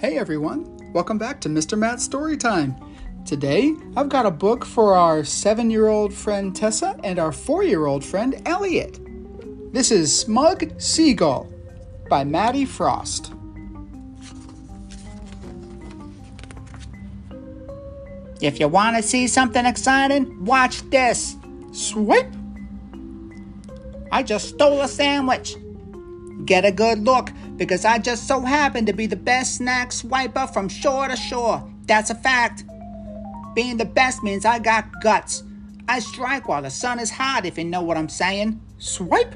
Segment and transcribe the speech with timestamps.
[0.00, 1.76] Hey everyone, welcome back to Mr.
[1.76, 2.74] Matt's Storytime.
[3.26, 7.64] Today, I've got a book for our seven year old friend Tessa and our four
[7.64, 8.98] year old friend Elliot.
[9.74, 11.52] This is Smug Seagull
[12.08, 13.34] by Maddie Frost.
[18.40, 21.36] If you want to see something exciting, watch this.
[21.72, 22.32] Swipe!
[24.10, 25.56] I just stole a sandwich.
[26.46, 27.28] Get a good look
[27.60, 31.62] because I just so happen to be the best snack swiper from shore to shore.
[31.84, 32.64] That's a fact.
[33.54, 35.42] Being the best means I got guts.
[35.86, 38.58] I strike while the sun is hot, if you know what I'm saying.
[38.78, 39.34] Swipe!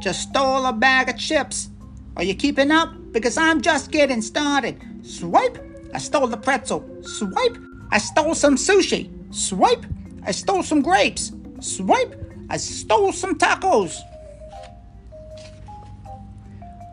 [0.00, 1.70] Just stole a bag of chips.
[2.18, 2.92] Are you keeping up?
[3.10, 4.78] Because I'm just getting started.
[5.00, 5.56] Swipe!
[5.94, 6.86] I stole the pretzel.
[7.00, 7.56] Swipe!
[7.90, 9.08] I stole some sushi.
[9.34, 9.86] Swipe!
[10.26, 11.32] I stole some grapes.
[11.60, 12.22] Swipe!
[12.50, 13.96] I stole some tacos.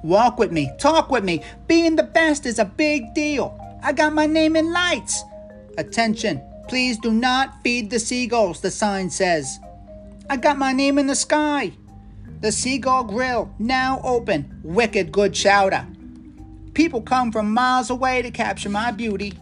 [0.04, 1.44] Walk with me, talk with me.
[1.68, 3.60] Being the best is a big deal.
[3.84, 5.24] I got my name in lights.
[5.78, 9.60] Attention, please do not feed the seagulls, the sign says.
[10.30, 11.74] I got my name in the sky.
[12.42, 14.62] The Seagull Grill, now open.
[14.64, 15.86] Wicked good chowder.
[16.74, 19.34] People come from miles away to capture my beauty.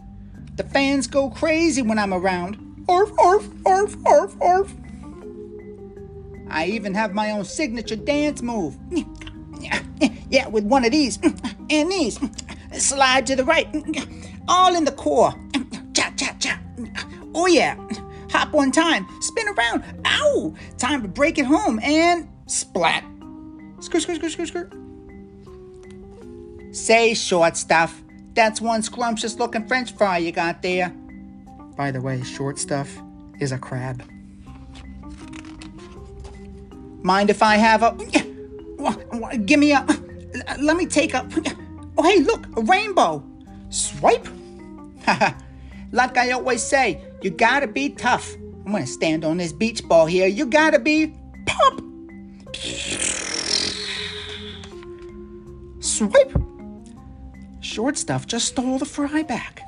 [0.56, 2.84] The fans go crazy when I'm around.
[2.88, 4.74] Arf, arf, arf, arf, arf.
[6.50, 8.76] I even have my own signature dance move.
[10.30, 11.18] Yeah, with one of these
[11.70, 12.18] and these.
[12.72, 13.66] Slide to the right.
[14.48, 15.32] All in the core.
[15.94, 16.60] Cha, cha, cha.
[17.34, 17.76] Oh, yeah.
[18.30, 19.06] Hop one time.
[19.20, 19.84] Spin around.
[20.04, 20.54] Ow!
[20.76, 23.04] Time to break it home and splat.
[23.80, 24.72] Skirt, skirt, skirt, skirt, skirt.
[26.72, 28.02] Say, short stuff.
[28.34, 30.90] That's one scrumptious looking french fry you got there.
[31.76, 32.96] By the way, short stuff
[33.40, 34.02] is a crab.
[37.02, 37.96] Mind if I have a.
[39.38, 39.86] Give me a.
[40.48, 41.28] Uh, let me take a.
[41.96, 43.24] Oh, hey, look, a rainbow.
[43.70, 44.28] Swipe.
[45.92, 48.34] like I always say, you gotta be tough.
[48.64, 50.26] I'm gonna stand on this beach ball here.
[50.26, 51.14] You gotta be
[51.46, 51.80] pop.
[55.80, 56.36] Swipe.
[57.60, 59.62] Short stuff just stole the fry back.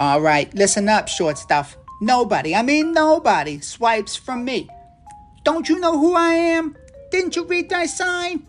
[0.00, 1.76] All right, listen up, short stuff.
[2.00, 4.68] Nobody, I mean nobody, swipes from me.
[5.42, 6.76] Don't you know who I am?
[7.10, 8.46] Didn't you read that sign?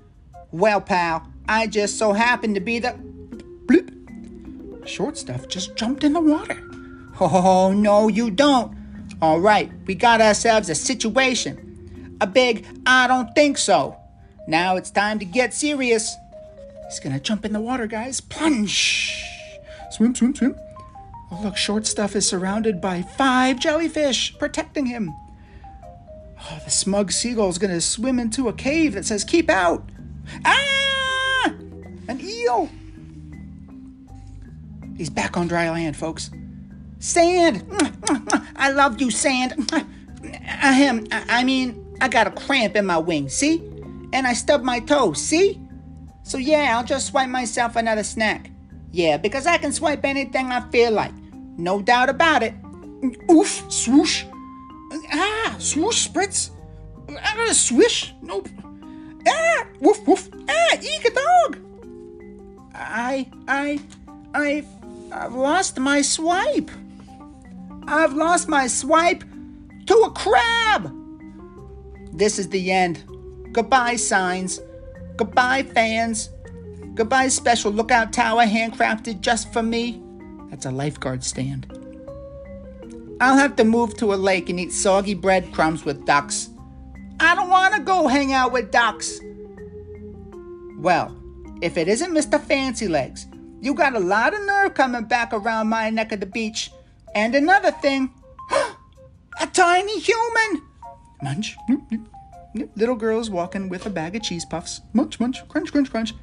[0.52, 2.96] Well, pal, I just so happened to be the.
[3.66, 4.88] Bloop.
[4.88, 6.62] Short stuff just jumped in the water.
[7.20, 8.76] Oh, no, you don't.
[9.22, 12.18] All right, we got ourselves a situation.
[12.22, 13.98] A big I don't think so.
[14.48, 16.16] Now it's time to get serious.
[16.88, 18.22] He's gonna jump in the water, guys.
[18.22, 19.24] Plunge!
[19.92, 20.56] Swim, swim, swim.
[21.32, 25.14] Oh, look, short stuff is surrounded by five jellyfish protecting him.
[26.42, 29.88] Oh, the smug seagull is gonna swim into a cave that says, Keep out!
[30.46, 31.54] Ah!
[32.08, 32.70] An eel!
[34.98, 36.30] He's back on dry land, folks.
[37.00, 37.64] Sand!
[38.56, 39.72] I love you, sand.
[40.62, 43.64] Ahem, I mean, I got a cramp in my wing, see?
[44.12, 45.62] And I stubbed my toe, see?
[46.24, 48.52] So yeah, I'll just swipe myself another snack.
[48.92, 51.14] Yeah, because I can swipe anything I feel like.
[51.58, 52.54] No doubt about it.
[53.32, 54.26] Oof, swoosh.
[55.14, 56.50] Ah, swoosh, spritz.
[57.10, 58.14] Ah, swish.
[58.22, 58.50] Nope.
[59.30, 60.30] Ah, woof, woof.
[60.50, 61.58] Ah, eek a dog.
[62.74, 63.80] I, I,
[64.34, 64.66] I,
[65.12, 66.72] I've lost my swipe.
[67.88, 69.24] I've lost my swipe
[69.88, 70.96] to a crab.
[72.14, 73.04] This is the end.
[73.52, 74.60] Goodbye, signs.
[75.18, 76.30] Goodbye, fans.
[76.96, 80.02] Goodbye, special lookout tower handcrafted just for me.
[80.50, 81.66] That's a lifeguard stand.
[83.22, 86.50] I'll have to move to a lake and eat soggy breadcrumbs with ducks.
[87.30, 89.22] I don't want to go hang out with ducks.
[90.80, 91.16] Well,
[91.62, 92.42] if it isn't Mr.
[92.42, 93.28] Fancy Legs,
[93.62, 96.72] you got a lot of nerve coming back around my neck of the beach.
[97.14, 98.12] And another thing,
[99.40, 100.64] a tiny human.
[101.22, 101.56] Munch.
[102.76, 104.82] Little girl's walking with a bag of cheese puffs.
[104.94, 106.16] Munch, munch, crunch, crunch, crunch.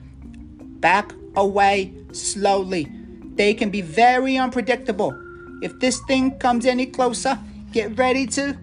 [0.81, 2.91] Back away slowly.
[3.37, 5.17] They can be very unpredictable.
[5.63, 7.39] If this thing comes any closer,
[7.71, 8.59] get ready to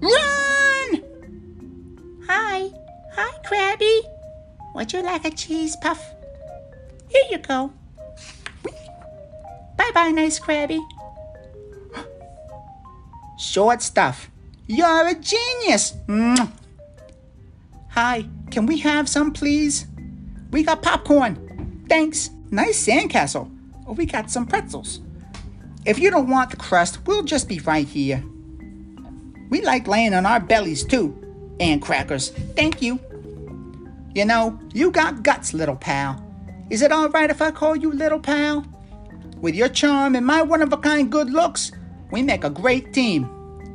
[0.00, 0.43] run!
[3.46, 4.00] Krabby.
[4.74, 6.02] Would you like a cheese puff?
[7.08, 7.72] Here you go.
[9.76, 10.80] Bye bye, nice Krabby.
[13.38, 14.30] Short stuff.
[14.66, 15.94] You're a genius.
[16.08, 16.50] Mwah.
[17.90, 19.86] Hi, can we have some, please?
[20.50, 21.84] We got popcorn.
[21.88, 22.30] Thanks.
[22.50, 23.50] Nice sandcastle.
[23.86, 25.00] Oh, we got some pretzels.
[25.84, 28.24] If you don't want the crust, we'll just be right here.
[29.50, 31.20] We like laying on our bellies too.
[31.60, 32.30] And crackers.
[32.56, 32.98] Thank you.
[34.14, 36.24] You know, you got guts, little pal.
[36.70, 38.64] Is it all right if I call you little pal?
[39.40, 41.72] With your charm and my one of a kind good looks,
[42.10, 43.28] we make a great team.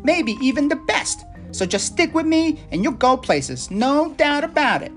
[0.04, 1.26] Maybe even the best.
[1.52, 4.94] So just stick with me and you'll go places, no doubt about it.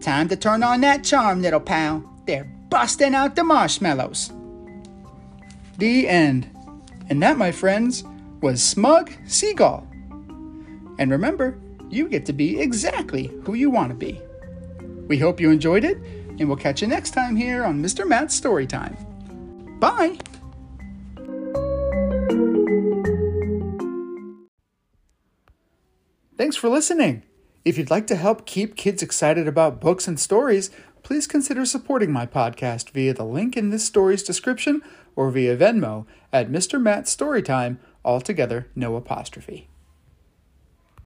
[0.00, 2.04] Time to turn on that charm, little pal.
[2.26, 4.30] They're busting out the marshmallows.
[5.78, 6.50] The end.
[7.08, 8.04] And that, my friends,
[8.40, 9.86] was Smug Seagull.
[10.98, 11.58] And remember,
[11.90, 14.20] you get to be exactly who you want to be.
[15.08, 15.98] We hope you enjoyed it,
[16.38, 18.06] and we'll catch you next time here on Mr.
[18.06, 18.96] Matt's Storytime.
[19.80, 20.18] Bye!
[26.36, 27.22] Thanks for listening.
[27.64, 30.70] If you'd like to help keep kids excited about books and stories,
[31.02, 34.82] please consider supporting my podcast via the link in this story's description
[35.14, 36.80] or via Venmo at Mr.
[36.80, 39.68] Matt Storytime, altogether no apostrophe.